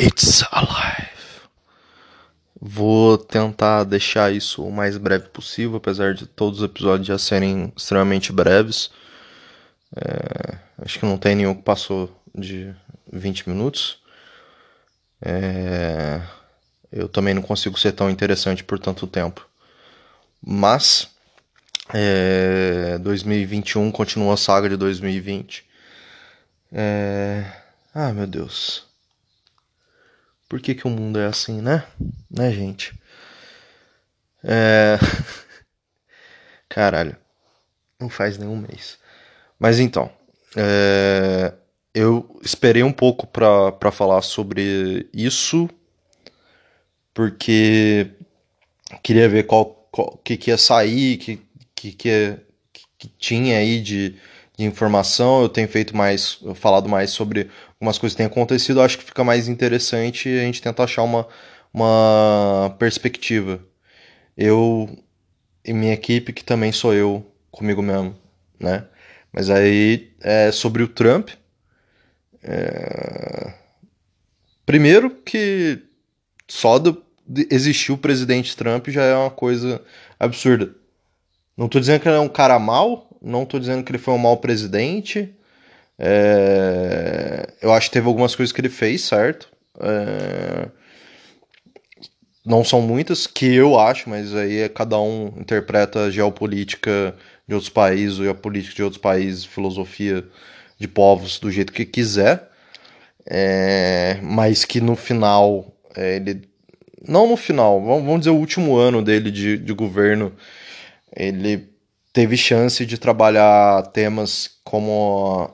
[0.00, 1.14] It's alive.
[2.60, 7.72] Vou tentar deixar isso o mais breve possível, apesar de todos os episódios já serem
[7.76, 8.90] extremamente breves.
[9.94, 12.74] É, acho que não tem nenhum que passou de
[13.12, 13.98] 20 minutos.
[15.22, 16.20] É,
[16.90, 19.46] eu também não consigo ser tão interessante por tanto tempo.
[20.44, 21.08] Mas
[21.92, 25.64] é, 2021 continua a saga de 2020.
[26.72, 27.44] É,
[27.94, 28.93] ah, meu Deus.
[30.48, 31.84] Por que, que o mundo é assim, né?
[32.30, 32.92] Né, gente?
[34.42, 34.98] É.
[36.68, 37.16] Caralho.
[37.98, 38.98] Não faz nenhum mês.
[39.58, 40.10] Mas então.
[40.56, 41.52] É...
[41.94, 45.68] Eu esperei um pouco pra falar sobre isso.
[47.14, 48.10] Porque
[49.02, 51.40] queria ver qual, qual que, que ia sair, que,
[51.74, 52.38] que, que,
[52.98, 54.16] que tinha aí de,
[54.56, 55.42] de informação.
[55.42, 58.80] Eu tenho feito mais, falado mais sobre algumas coisas que têm acontecido.
[58.80, 61.26] Acho que fica mais interessante a gente tentar achar uma,
[61.72, 63.60] uma perspectiva.
[64.36, 64.88] Eu
[65.64, 68.14] e minha equipe, que também sou eu comigo mesmo,
[68.60, 68.84] né?
[69.32, 71.30] Mas aí é sobre o Trump.
[72.42, 73.54] É...
[74.66, 75.82] Primeiro que
[76.46, 77.02] só do,
[77.50, 79.82] existir o presidente Trump já é uma coisa
[80.18, 80.74] absurda.
[81.56, 84.14] Não tô dizendo que ele é um cara mau, não tô dizendo que ele foi
[84.14, 85.34] um mau presidente.
[85.98, 87.48] É...
[87.62, 89.48] Eu acho que teve algumas coisas que ele fez, certo?
[89.80, 90.68] É...
[92.44, 97.16] Não são muitas, que eu acho, mas aí é cada um interpreta a geopolítica
[97.48, 100.22] de outros países, ou a política de outros países, filosofia
[100.78, 102.50] de povos do jeito que quiser.
[103.26, 104.18] É...
[104.22, 106.42] Mas que no final, é, ele.
[107.06, 110.32] Não no final, vamos dizer o último ano dele de, de governo,
[111.14, 111.73] ele
[112.14, 115.50] teve chance de trabalhar temas como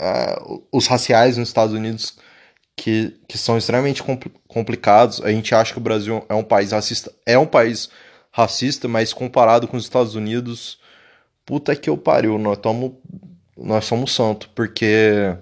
[0.00, 2.16] uh, os raciais nos Estados Unidos
[2.74, 5.20] que, que são extremamente compl complicados.
[5.20, 7.12] A gente acha que o Brasil é um país racista.
[7.26, 7.90] É um país
[8.32, 10.80] racista, mas comparado com os Estados Unidos,
[11.44, 13.00] puta que eu pariu, nós, tomo,
[13.56, 15.36] nós somos santo, porque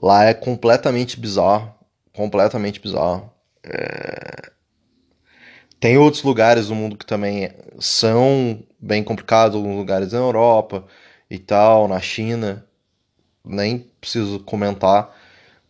[0.00, 1.74] lá é completamente bizarro.
[2.12, 3.32] Completamente bizarro.
[3.64, 4.55] É...
[5.78, 10.84] Tem outros lugares do mundo que também são bem complicados, alguns lugares na Europa
[11.30, 12.64] e tal, na China,
[13.44, 15.14] nem preciso comentar,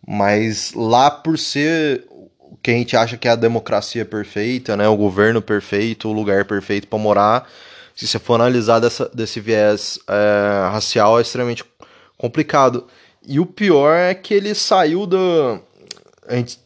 [0.07, 2.05] mas lá por ser
[2.39, 6.13] o que a gente acha que é a democracia perfeita, né, o governo perfeito, o
[6.13, 7.49] lugar perfeito para morar,
[7.97, 11.65] se você for analisar dessa, desse viés é, racial, é extremamente
[12.19, 12.87] complicado.
[13.27, 15.59] E o pior é que ele saiu do.
[16.29, 16.61] A gente,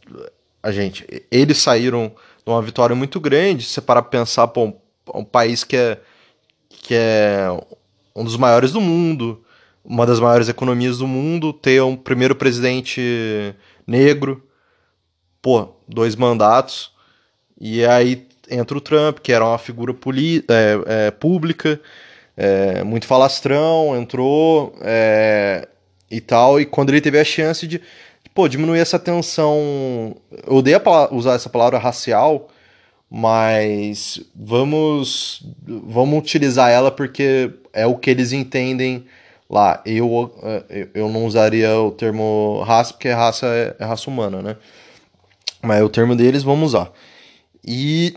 [0.61, 2.13] a gente eles saíram
[2.51, 3.65] uma vitória muito grande.
[3.65, 4.75] Se você parar pra pensar, pô, um,
[5.15, 5.99] um país que é,
[6.69, 7.47] que é
[8.15, 9.43] um dos maiores do mundo,
[9.85, 13.55] uma das maiores economias do mundo, ter um primeiro presidente
[13.87, 14.47] negro,
[15.41, 16.93] pô, dois mandatos,
[17.61, 19.95] e aí entra o Trump, que era uma figura
[20.49, 21.81] é, é, pública,
[22.37, 25.69] é, muito falastrão, entrou é,
[26.11, 27.81] e tal, e quando ele teve a chance de,
[28.35, 30.81] pô, diminuir essa tensão, eu odeio
[31.13, 32.49] usar essa palavra racial,
[33.11, 39.05] mas vamos vamos utilizar ela porque é o que eles entendem
[39.49, 39.83] lá.
[39.85, 40.33] Eu,
[40.95, 44.57] eu não usaria o termo raça, porque raça é, é raça humana, né?
[45.61, 46.93] Mas é o termo deles, vamos usar.
[47.67, 48.15] E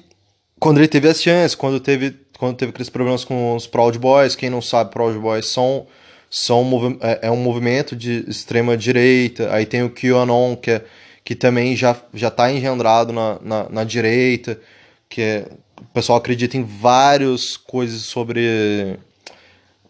[0.59, 4.35] quando ele teve as chances, quando teve, quando teve aqueles problemas com os Proud Boys,
[4.35, 5.88] quem não sabe, Proud Boys são,
[6.35, 9.53] são é, é um movimento de extrema direita.
[9.53, 10.83] Aí tem o QAnon, que, é,
[11.23, 14.59] que também já, já tá engendrado na, na, na direita,
[15.07, 15.47] que é,
[15.79, 18.97] o pessoal acredita em várias coisas sobre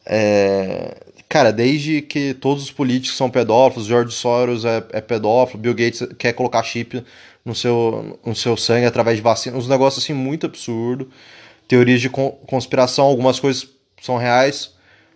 [0.06, 0.98] é,
[1.30, 6.06] cara, desde que todos os políticos são pedófilos, George Soros é, é pedófilo, Bill Gates
[6.20, 7.02] quer colocar chip
[7.46, 11.10] no seu, no seu sangue através de vacina, uns negócios assim muito absurdo.
[11.70, 13.66] Teorias de conspiração, algumas coisas
[14.02, 14.73] são reais,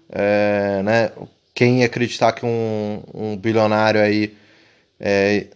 [0.09, 1.12] é, né?
[1.53, 4.35] Quem acreditar que um, um bilionário aí
[5.00, 5.48] é,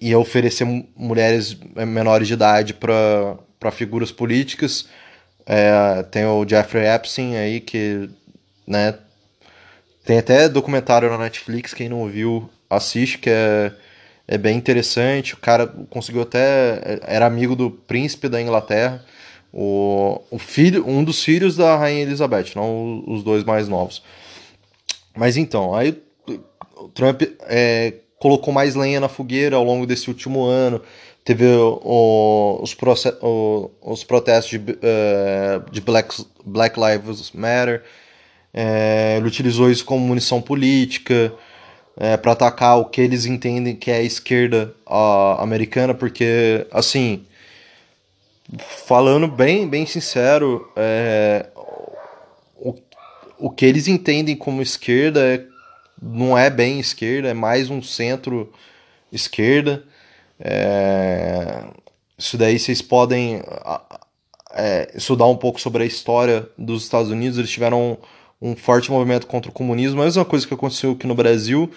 [0.00, 0.64] ia oferecer
[0.96, 4.88] mulheres menores de idade para figuras políticas,
[5.44, 8.08] é, tem o Jeffrey Epstein aí que
[8.66, 8.94] né?
[10.04, 13.72] Tem até documentário na Netflix, quem não viu, assiste, que é,
[14.26, 15.34] é bem interessante.
[15.34, 17.00] O cara conseguiu até.
[17.02, 19.04] Era amigo do príncipe da Inglaterra.
[19.52, 24.02] O, o filho, um dos filhos da Rainha Elizabeth, não os dois mais novos.
[25.16, 25.96] Mas então, aí
[26.76, 30.80] o Trump é, colocou mais lenha na fogueira ao longo desse último ano.
[31.24, 32.76] Teve o, os,
[33.22, 37.82] o, os protestos de, uh, de Black, Black Lives Matter.
[38.54, 41.32] É, ele utilizou isso como munição política.
[41.96, 47.24] é, para atacar o que eles entendem que é a esquerda a, americana, porque, assim,
[48.58, 51.46] falando bem, bem sincero, é,
[52.54, 52.74] o,
[53.38, 55.44] o que eles entendem como esquerda é,
[56.00, 59.84] não é bem esquerda, é mais um centro-esquerda.
[60.38, 61.64] É,
[62.16, 63.42] isso daí vocês podem
[64.52, 67.38] é, estudar um pouco sobre a história dos Estados Unidos.
[67.38, 67.98] Eles tiveram
[68.40, 71.70] um, um forte movimento contra o comunismo, a mesma coisa que aconteceu aqui no Brasil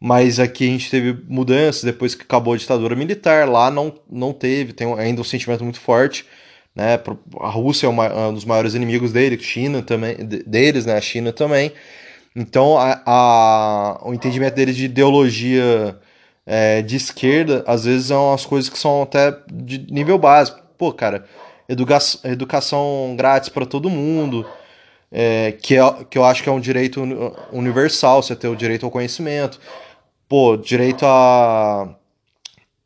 [0.00, 4.32] mas aqui a gente teve mudanças depois que acabou a ditadura militar, lá não, não
[4.32, 6.24] teve, tem ainda um sentimento muito forte,
[6.74, 7.00] né?
[7.40, 10.96] A Rússia é, uma, é um dos maiores inimigos dele, China também, deles, né?
[10.96, 11.72] A China também.
[12.36, 15.98] Então, a, a o entendimento deles de ideologia
[16.46, 20.60] é, de esquerda, às vezes, são as coisas que são até de nível básico.
[20.78, 21.24] Pô, cara,
[21.68, 24.46] educa educação grátis para todo mundo,
[25.10, 27.02] é, que, é, que eu acho que é um direito
[27.52, 29.58] universal, você ter o direito ao conhecimento
[30.28, 31.94] pô, direito a,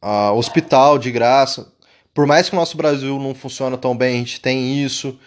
[0.01, 1.73] a hospital de graça.
[2.15, 5.19] Por mais que o nosso Brasil não funcione tão bem, a gente tem isso.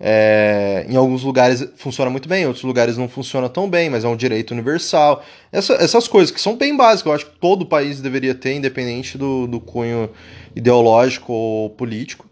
[0.00, 4.04] É, em alguns lugares funciona muito bem, em outros lugares não funciona tão bem, mas
[4.04, 5.24] é um direito universal.
[5.50, 9.18] Essa, essas coisas que são bem básicas, eu acho que todo país deveria ter, independente
[9.18, 10.08] do, do cunho
[10.54, 12.28] ideológico ou político.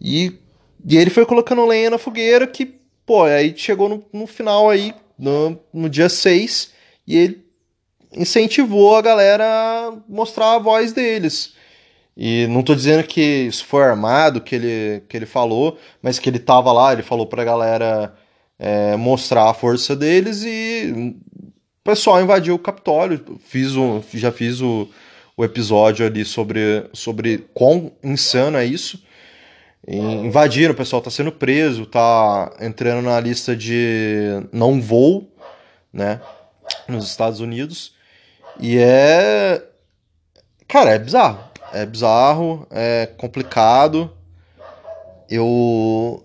[0.00, 0.32] E,
[0.84, 2.74] e ele foi colocando lenha na fogueira que,
[3.06, 6.72] pô, aí chegou no, no final aí, no, no dia 6,
[7.06, 7.49] e ele
[8.12, 11.54] incentivou a galera a mostrar a voz deles.
[12.16, 16.28] E não tô dizendo que isso foi armado, que ele, que ele falou, mas que
[16.28, 18.14] ele tava lá, ele falou pra galera
[18.58, 23.38] é, mostrar a força deles e o pessoal invadiu o Capitólio.
[23.46, 24.88] Fiz um, já fiz o,
[25.36, 29.02] o episódio ali sobre, sobre quão insano é isso.
[29.88, 35.32] E invadiram, o pessoal tá sendo preso, tá entrando na lista de não voo,
[35.90, 36.20] né,
[36.86, 37.94] nos Estados Unidos.
[38.60, 39.62] E é.
[40.68, 41.40] Cara, é bizarro.
[41.72, 44.10] É bizarro, é complicado.
[45.28, 46.22] Eu.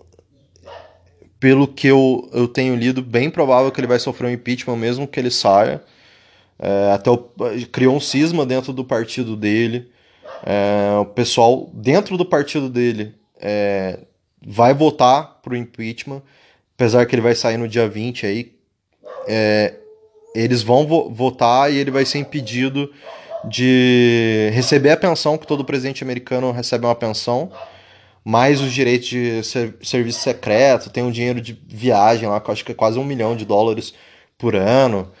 [1.40, 5.06] Pelo que eu, eu tenho lido, bem provável que ele vai sofrer um impeachment mesmo
[5.06, 5.82] que ele saia.
[6.58, 7.18] É, até o,
[7.70, 9.90] criou um cisma dentro do partido dele.
[10.44, 14.00] É, o pessoal dentro do partido dele é,
[14.44, 16.22] vai votar pro impeachment,
[16.74, 18.52] apesar que ele vai sair no dia 20 aí.
[19.28, 19.74] É,
[20.38, 22.92] eles vão vo votar e ele vai ser impedido
[23.48, 27.50] de receber a pensão, que todo presidente americano recebe uma pensão,
[28.24, 32.52] mais os direitos de ser serviço secreto, tem um dinheiro de viagem lá, que eu
[32.52, 33.94] acho que é quase um milhão de dólares
[34.36, 35.12] por ano.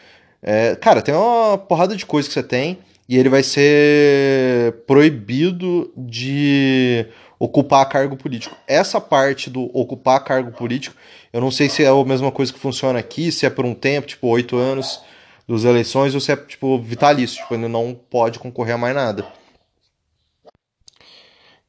[0.42, 2.78] É, cara, tem uma porrada de coisa que você tem,
[3.08, 7.06] e ele vai ser proibido de
[7.38, 8.56] ocupar cargo político.
[8.66, 10.96] Essa parte do ocupar cargo político,
[11.32, 13.74] eu não sei se é a mesma coisa que funciona aqui, se é por um
[13.74, 15.00] tempo, tipo oito anos
[15.48, 19.24] das eleições, ou se é tipo vitalício, tipo, ele não pode concorrer a mais nada.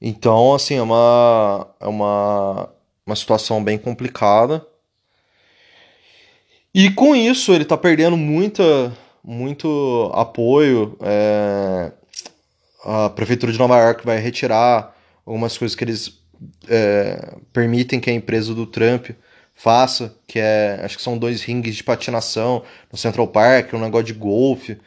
[0.02, 2.70] Então, assim, é uma, é uma,
[3.06, 4.66] uma situação bem complicada.
[6.74, 8.96] E com isso, ele tá perdendo muita,
[9.28, 10.98] muito apoio.
[11.02, 11.92] É,
[12.86, 14.96] a Prefeitura de Nova York vai retirar
[15.26, 16.22] algumas coisas que eles
[16.70, 19.10] é, permitem que a empresa do Trump
[19.54, 24.06] faça, que é, acho que são dois rings de patinação no Central Park, um negócio
[24.06, 24.78] de golfe.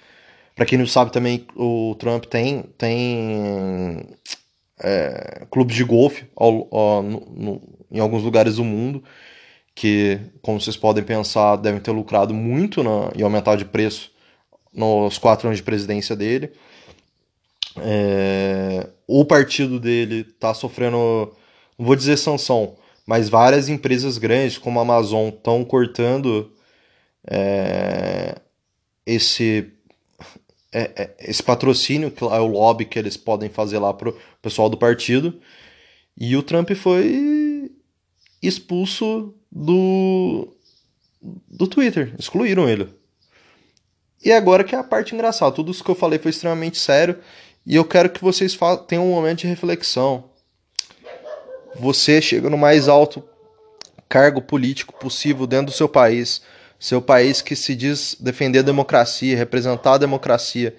[0.56, 4.06] Para quem não sabe também, o Trump tem tem
[4.82, 9.05] é, clubes de golfe ao, ao, no, no, em alguns lugares do mundo
[9.74, 14.10] que, como vocês podem pensar, devem ter lucrado muito na, e aumentado de preço
[14.72, 16.53] nos quatro anos de presidência dele.
[17.77, 20.96] É, o partido dele está sofrendo,
[21.79, 26.53] não vou dizer sanção, mas várias empresas grandes como a Amazon estão cortando
[27.27, 28.36] é,
[29.06, 29.72] esse
[30.72, 34.69] é, é, esse patrocínio, que é o lobby que eles podem fazer lá pro pessoal
[34.69, 35.41] do partido.
[36.17, 37.70] E o Trump foi
[38.43, 40.56] expulso do,
[41.48, 42.15] do Twitter.
[42.19, 42.89] Excluíram ele.
[44.22, 45.55] E agora que é a parte engraçada.
[45.55, 47.19] Tudo isso que eu falei foi extremamente sério.
[47.67, 50.24] E eu quero que vocês tenham um momento de reflexão.
[51.77, 53.22] Você chega no mais alto
[54.08, 56.43] cargo político possível dentro do seu país,
[56.81, 60.77] seu país que se diz defender a democracia, representar a democracia.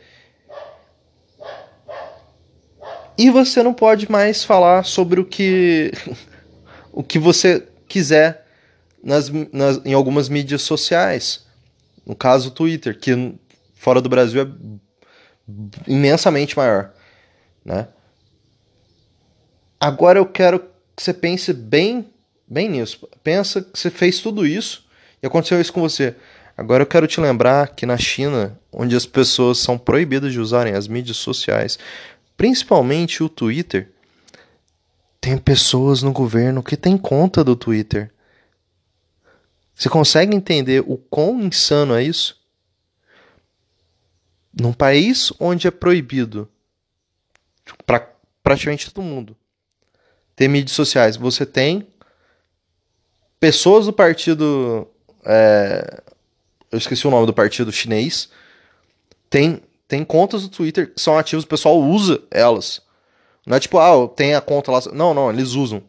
[3.17, 5.91] E você não pode mais falar sobre o que
[6.91, 8.45] o que você quiser
[9.01, 11.45] nas, nas, em algumas mídias sociais.
[12.05, 13.36] No caso, o Twitter, que
[13.75, 14.48] fora do Brasil é
[15.88, 16.91] imensamente maior,
[17.63, 17.88] né?
[19.79, 20.60] Agora eu quero
[20.96, 22.12] que você pense bem,
[22.48, 23.08] bem nisso.
[23.24, 24.86] Pensa que você fez tudo isso
[25.22, 26.15] e aconteceu isso com você.
[26.55, 30.75] Agora eu quero te lembrar que na China, onde as pessoas são proibidas de usarem
[30.75, 31.79] as mídias sociais,
[32.38, 33.89] principalmente o Twitter,
[35.20, 38.12] tem pessoas no governo que têm conta do Twitter.
[39.81, 42.39] Você consegue entender o quão insano é isso?
[44.53, 46.47] Num país onde é proibido
[47.83, 48.07] para
[48.43, 49.35] praticamente todo mundo
[50.35, 51.88] ter mídias sociais, você tem
[53.39, 54.88] pessoas do partido.
[55.25, 56.03] É,
[56.71, 58.29] eu esqueci o nome do partido chinês.
[59.31, 62.83] Tem, tem contas do Twitter que são ativas, o pessoal usa elas.
[63.47, 64.79] Não é tipo, ah, tem a conta lá.
[64.93, 65.81] Não, não, eles usam.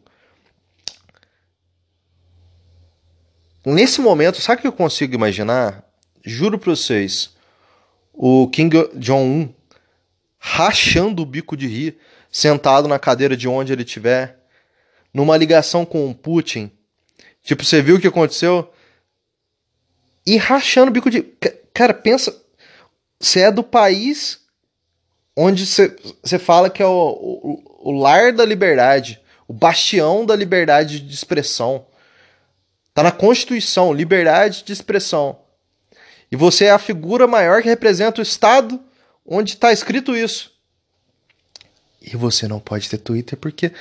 [3.65, 5.83] Nesse momento, sabe o que eu consigo imaginar?
[6.23, 7.31] Juro pra vocês.
[8.13, 9.53] O King Jong-un
[10.37, 11.97] rachando o bico de rir,
[12.29, 14.39] sentado na cadeira de onde ele estiver,
[15.13, 16.69] numa ligação com o Putin.
[17.41, 18.69] Tipo, você viu o que aconteceu?
[20.25, 21.21] E rachando o bico de.
[21.73, 22.35] Cara, pensa.
[23.19, 24.41] Você é do país
[25.35, 30.99] onde você fala que é o, o, o lar da liberdade, o bastião da liberdade
[30.99, 31.85] de expressão.
[32.93, 35.39] Tá na Constituição, liberdade de expressão.
[36.31, 38.79] E você é a figura maior que representa o Estado
[39.25, 40.51] onde está escrito isso.
[42.01, 43.71] E você não pode ter Twitter porque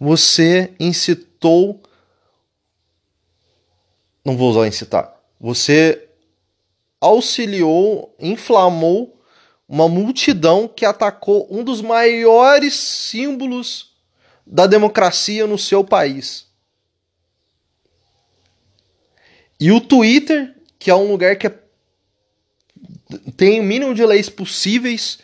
[0.00, 1.80] você incitou.
[4.24, 5.14] Não vou usar incitar.
[5.40, 6.08] Você
[7.00, 9.20] auxiliou, inflamou
[9.68, 13.92] uma multidão que atacou um dos maiores símbolos
[14.46, 16.45] da democracia no seu país.
[19.58, 21.54] E o Twitter, que é um lugar que é,
[23.36, 25.18] tem o mínimo de leis possíveis,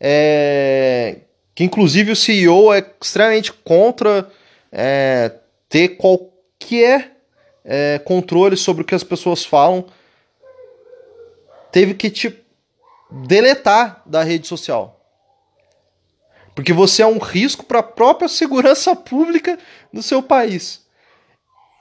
[0.00, 1.18] é,
[1.54, 4.30] que inclusive o CEO é extremamente contra
[4.72, 5.32] é,
[5.68, 7.16] ter qualquer
[7.64, 9.86] é, controle sobre o que as pessoas falam,
[11.70, 12.34] teve que te
[13.10, 14.98] deletar da rede social.
[16.54, 19.58] Porque você é um risco para a própria segurança pública
[19.92, 20.84] do seu país.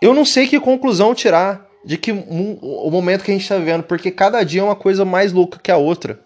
[0.01, 3.81] Eu não sei que conclusão tirar de que o momento que a gente está vivendo,
[3.81, 6.19] porque cada dia é uma coisa mais louca que a outra.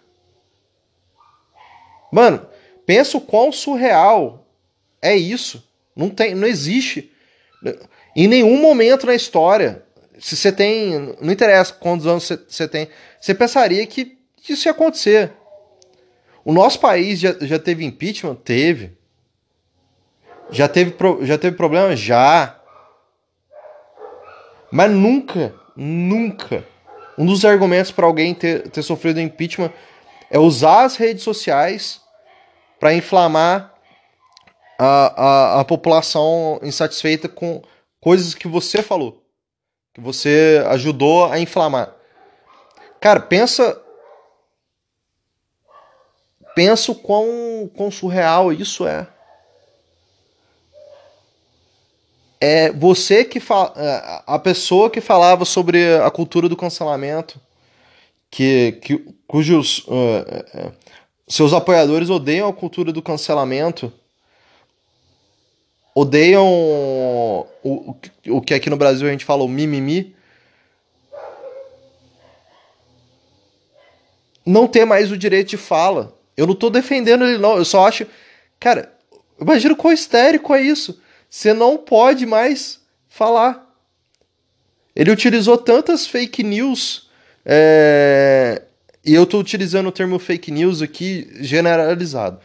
[2.11, 2.43] Mano,
[2.83, 4.43] pensa o quão surreal
[4.99, 5.63] é isso.
[5.95, 7.11] Não tem, não existe
[8.15, 9.83] em nenhum momento na história.
[10.17, 12.87] Se você tem, não interessa quantos anos você tem,
[13.19, 14.17] você pensaria que
[14.49, 15.31] isso ia acontecer.
[16.43, 18.33] O nosso país já, já teve impeachment?
[18.33, 18.97] Teve.
[20.49, 21.95] Já teve, já teve problema?
[21.95, 22.60] Já.
[24.71, 26.65] Mas nunca, nunca.
[27.17, 29.71] Um dos argumentos para alguém ter, ter sofrido impeachment
[30.29, 32.01] é usar as redes sociais
[32.79, 33.73] para inflamar
[34.79, 37.61] a, a, a população insatisfeita com
[37.99, 39.23] coisas que você falou,
[39.93, 41.93] que você ajudou a inflamar.
[42.99, 43.79] Cara, pensa.
[46.55, 49.07] Pensa o quão, quão surreal isso é.
[52.41, 57.39] É você que fala, é, a pessoa que falava sobre a cultura do cancelamento,
[58.31, 60.71] que, que cujos uh,
[61.27, 63.93] seus apoiadores odeiam a cultura do cancelamento,
[65.93, 66.47] odeiam
[67.63, 67.95] o,
[68.27, 70.15] o que aqui no Brasil a gente fala o mimimi,
[74.43, 76.17] não ter mais o direito de fala.
[76.35, 77.57] Eu não tô defendendo ele, não.
[77.57, 78.07] Eu só acho.
[78.59, 78.91] Cara,
[79.39, 80.99] imagina quão histérico é isso.
[81.31, 83.65] Você não pode mais falar.
[84.93, 87.09] Ele utilizou tantas fake news.
[87.45, 88.63] É...
[89.03, 92.37] E eu estou utilizando o termo fake news aqui generalizado.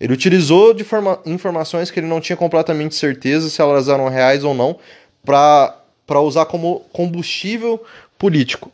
[0.00, 1.20] Ele utilizou de forma...
[1.24, 4.76] informações que ele não tinha completamente certeza se elas eram reais ou não,
[5.24, 7.80] para usar como combustível
[8.18, 8.72] político.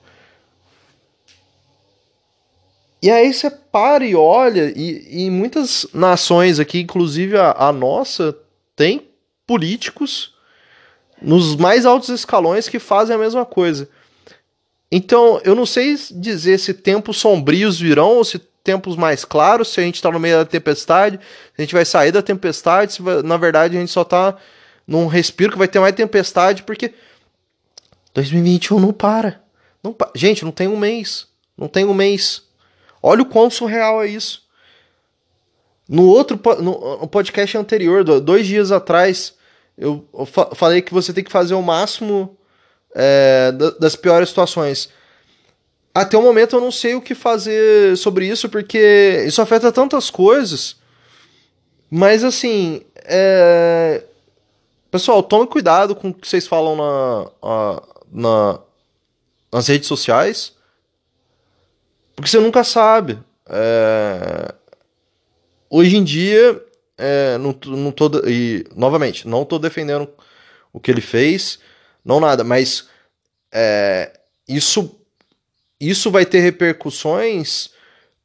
[3.03, 8.35] E aí você para e olha, e, e muitas nações aqui, inclusive a, a nossa,
[8.75, 9.08] tem
[9.49, 10.35] políticos
[11.21, 13.89] nos mais altos escalões que fazem a mesma coisa.
[14.93, 19.81] Então, eu não sei dizer se tempos sombrios virão ou se tempos mais claros, se
[19.81, 23.03] a gente está no meio da tempestade, se a gente vai sair da tempestade, se
[23.03, 24.37] vai, na verdade a gente só está
[24.87, 26.93] num respiro que vai ter mais tempestade, porque
[28.13, 29.43] 2021 não para.
[29.83, 31.27] Não pa gente, não tem um mês.
[31.57, 32.43] Não tem um mês.
[33.03, 34.47] Olha o quão surreal é isso.
[35.89, 39.38] No outro no, podcast anterior, dois dias atrás,
[39.79, 42.37] eu fa falei que você tem que fazer o máximo
[42.95, 44.91] é, das piores situações.
[45.95, 50.11] Até o momento eu não sei o que fazer sobre isso, porque isso afeta tantas
[50.11, 50.77] coisas.
[51.91, 54.05] Mas assim, é...
[54.91, 57.83] pessoal, tome cuidado com o que vocês falam na,
[58.13, 58.61] na,
[59.53, 60.53] nas redes sociais,
[62.15, 63.19] Porque você nunca sabe.
[63.49, 64.55] É...
[65.71, 66.63] Hoje em dia,
[66.99, 70.09] é, não, não tô, e novamente, não estou defendendo
[70.73, 71.61] o que ele fez,
[72.05, 72.89] não nada, mas
[73.53, 75.01] é, isso,
[75.81, 77.71] isso vai ter repercussões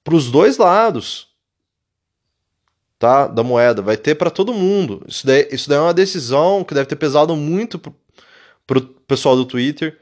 [0.04, 1.28] para os dois lados
[2.98, 5.06] tá, da moeda, vai ter para todo mundo.
[5.08, 7.96] Isso daí, isso daí é uma decisão que deve ter pesado muito pro,
[8.66, 10.00] pro pessoal do Twitter.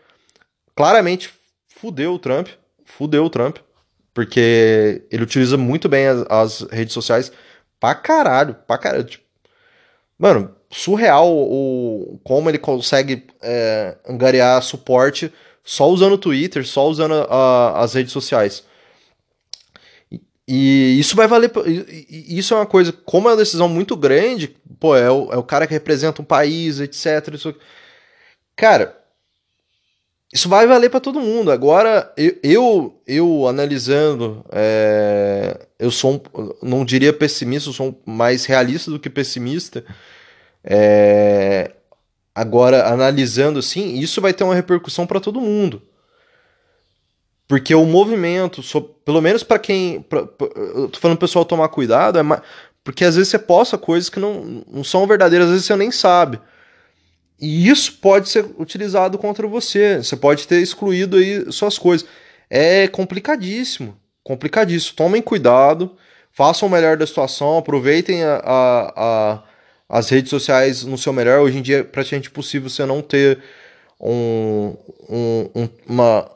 [0.75, 1.29] Claramente
[1.67, 2.47] fudeu o Trump,
[2.85, 3.57] fudeu o Trump,
[4.13, 7.31] porque ele utiliza muito bem as, as redes sociais
[7.81, 9.03] pra caralho, pra caralho.
[9.03, 9.25] Tipo,
[10.17, 15.33] mano, surreal o, como ele consegue é, angariar suporte
[15.63, 18.63] só usando o Twitter, só usando a, as redes sociais.
[20.47, 21.51] E isso vai valer.
[22.09, 25.43] Isso é uma coisa, como é uma decisão muito grande, pô, é o, é o
[25.43, 27.33] cara que representa um país, etc.
[27.33, 27.55] Isso,
[28.55, 29.00] cara,
[30.33, 31.51] isso vai valer para todo mundo.
[31.51, 38.45] Agora, eu, eu, eu analisando, é, eu sou, um, não diria pessimista, eu sou mais
[38.45, 39.83] realista do que pessimista.
[40.63, 41.71] É,
[42.33, 45.81] agora, analisando assim, isso vai ter uma repercussão para todo mundo.
[47.45, 48.61] Porque o movimento,
[49.03, 50.01] pelo menos para quem.
[50.03, 52.41] Pra, pra, eu tô falando pro pessoal tomar cuidado, é mais,
[52.81, 55.91] porque às vezes você posta coisas que não, não são verdadeiras, às vezes você nem
[55.91, 56.39] sabe.
[57.41, 59.97] E isso pode ser utilizado contra você.
[59.97, 62.07] Você pode ter excluído aí suas coisas.
[62.47, 63.97] É complicadíssimo.
[64.23, 64.95] Complicadíssimo.
[64.95, 65.97] Tomem cuidado,
[66.31, 69.43] façam o melhor da situação, aproveitem a, a, a,
[69.89, 71.39] as redes sociais no seu melhor.
[71.39, 73.39] Hoje em dia é praticamente impossível você não ter
[73.99, 74.75] um,
[75.09, 76.31] um, um, uma,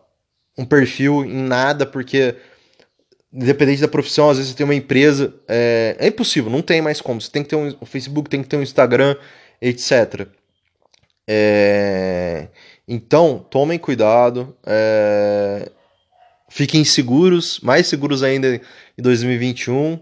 [0.57, 2.35] um perfil em nada, porque
[3.31, 5.35] independente da profissão, às vezes você tem uma empresa.
[5.47, 7.21] É, é impossível, não tem mais como.
[7.21, 9.15] Você tem que ter um, um Facebook, tem que ter um Instagram,
[9.62, 10.27] etc.
[11.27, 12.48] É...
[12.88, 15.70] Então, tomem cuidado, é...
[16.50, 18.62] fiquem seguros, mais seguros ainda
[18.98, 20.00] em 2021.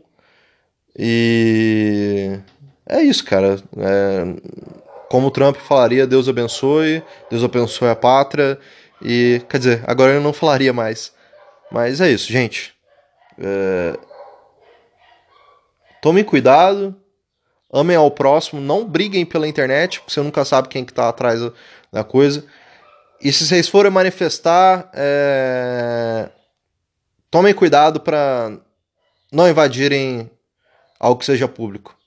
[0.97, 2.39] E
[2.87, 3.61] é isso, cara.
[3.77, 4.63] É...
[5.09, 8.59] Como o Trump falaria, Deus abençoe, Deus abençoe a pátria.
[9.01, 11.13] E, quer dizer, agora eu não falaria mais.
[11.71, 12.73] Mas é isso, gente.
[13.39, 13.97] É...
[16.01, 16.95] Tomem cuidado,
[17.73, 21.41] amem ao próximo, não briguem pela internet, porque você nunca sabe quem que tá atrás
[21.91, 22.45] da coisa.
[23.19, 26.29] E se vocês forem manifestar, é...
[27.31, 28.51] tomem cuidado para
[29.31, 30.29] não invadirem
[30.99, 31.97] algo que seja público.